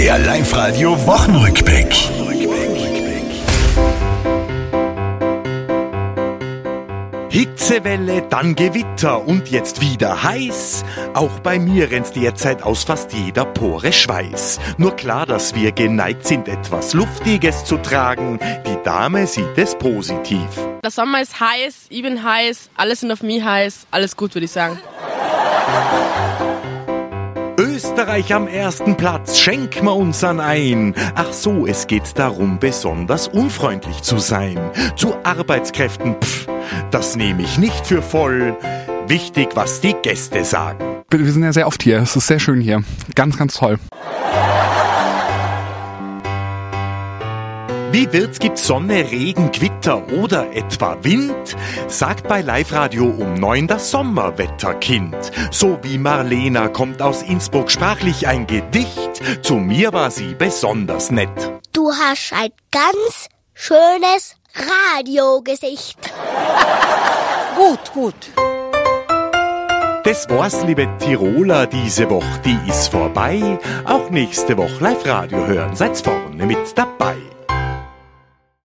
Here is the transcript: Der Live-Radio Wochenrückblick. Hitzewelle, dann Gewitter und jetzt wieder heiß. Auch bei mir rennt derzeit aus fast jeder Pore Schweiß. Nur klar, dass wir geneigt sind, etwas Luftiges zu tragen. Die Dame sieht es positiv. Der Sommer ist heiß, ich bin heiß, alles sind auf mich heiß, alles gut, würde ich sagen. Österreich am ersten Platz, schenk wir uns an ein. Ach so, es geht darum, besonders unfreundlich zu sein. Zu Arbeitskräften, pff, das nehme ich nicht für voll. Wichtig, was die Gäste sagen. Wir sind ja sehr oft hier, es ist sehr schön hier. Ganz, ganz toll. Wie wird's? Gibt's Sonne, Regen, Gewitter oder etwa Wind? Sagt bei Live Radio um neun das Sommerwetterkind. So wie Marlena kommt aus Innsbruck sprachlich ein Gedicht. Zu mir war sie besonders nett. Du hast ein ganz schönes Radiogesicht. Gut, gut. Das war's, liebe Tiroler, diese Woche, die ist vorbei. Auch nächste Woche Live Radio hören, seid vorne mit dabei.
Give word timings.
Der 0.00 0.18
Live-Radio 0.18 0.96
Wochenrückblick. 1.06 1.94
Hitzewelle, 7.28 8.22
dann 8.22 8.54
Gewitter 8.54 9.22
und 9.22 9.50
jetzt 9.50 9.82
wieder 9.82 10.22
heiß. 10.22 10.86
Auch 11.12 11.40
bei 11.40 11.58
mir 11.58 11.90
rennt 11.90 12.16
derzeit 12.16 12.62
aus 12.62 12.84
fast 12.84 13.12
jeder 13.12 13.44
Pore 13.44 13.92
Schweiß. 13.92 14.58
Nur 14.78 14.96
klar, 14.96 15.26
dass 15.26 15.54
wir 15.54 15.70
geneigt 15.70 16.26
sind, 16.26 16.48
etwas 16.48 16.94
Luftiges 16.94 17.66
zu 17.66 17.76
tragen. 17.76 18.40
Die 18.66 18.82
Dame 18.82 19.26
sieht 19.26 19.58
es 19.58 19.74
positiv. 19.74 20.46
Der 20.82 20.90
Sommer 20.90 21.20
ist 21.20 21.38
heiß, 21.38 21.88
ich 21.90 22.02
bin 22.02 22.24
heiß, 22.24 22.70
alles 22.74 23.00
sind 23.00 23.12
auf 23.12 23.22
mich 23.22 23.44
heiß, 23.44 23.86
alles 23.90 24.16
gut, 24.16 24.34
würde 24.34 24.46
ich 24.46 24.50
sagen. 24.50 24.78
Österreich 28.00 28.32
am 28.32 28.48
ersten 28.48 28.96
Platz, 28.96 29.38
schenk 29.38 29.82
wir 29.82 29.94
uns 29.94 30.24
an 30.24 30.40
ein. 30.40 30.94
Ach 31.16 31.34
so, 31.34 31.66
es 31.66 31.86
geht 31.86 32.18
darum, 32.18 32.58
besonders 32.58 33.28
unfreundlich 33.28 34.00
zu 34.00 34.16
sein. 34.16 34.58
Zu 34.96 35.16
Arbeitskräften, 35.22 36.14
pff, 36.18 36.46
das 36.90 37.16
nehme 37.16 37.42
ich 37.42 37.58
nicht 37.58 37.86
für 37.86 38.00
voll. 38.00 38.56
Wichtig, 39.06 39.50
was 39.52 39.82
die 39.82 39.92
Gäste 40.02 40.46
sagen. 40.46 41.02
Wir 41.10 41.30
sind 41.30 41.42
ja 41.42 41.52
sehr 41.52 41.66
oft 41.66 41.82
hier, 41.82 41.98
es 41.98 42.16
ist 42.16 42.26
sehr 42.26 42.38
schön 42.38 42.62
hier. 42.62 42.82
Ganz, 43.14 43.36
ganz 43.36 43.52
toll. 43.52 43.78
Wie 47.92 48.12
wird's? 48.12 48.38
Gibt's 48.38 48.68
Sonne, 48.68 49.10
Regen, 49.10 49.50
Gewitter 49.50 50.06
oder 50.12 50.52
etwa 50.54 50.96
Wind? 51.02 51.56
Sagt 51.88 52.28
bei 52.28 52.40
Live 52.40 52.72
Radio 52.72 53.04
um 53.04 53.34
neun 53.34 53.66
das 53.66 53.90
Sommerwetterkind. 53.90 55.16
So 55.50 55.76
wie 55.82 55.98
Marlena 55.98 56.68
kommt 56.68 57.02
aus 57.02 57.22
Innsbruck 57.22 57.68
sprachlich 57.68 58.28
ein 58.28 58.46
Gedicht. 58.46 59.20
Zu 59.42 59.54
mir 59.56 59.92
war 59.92 60.12
sie 60.12 60.36
besonders 60.36 61.10
nett. 61.10 61.28
Du 61.72 61.90
hast 61.92 62.32
ein 62.32 62.50
ganz 62.70 63.28
schönes 63.54 64.36
Radiogesicht. 64.54 65.98
Gut, 67.56 67.92
gut. 67.92 68.14
Das 70.04 70.28
war's, 70.30 70.64
liebe 70.64 70.88
Tiroler, 70.98 71.66
diese 71.66 72.08
Woche, 72.08 72.40
die 72.44 72.56
ist 72.68 72.88
vorbei. 72.88 73.58
Auch 73.84 74.08
nächste 74.08 74.56
Woche 74.56 74.82
Live 74.82 75.04
Radio 75.04 75.46
hören, 75.46 75.76
seid 75.76 75.98
vorne 75.98 76.46
mit 76.46 76.78
dabei. 76.78 77.16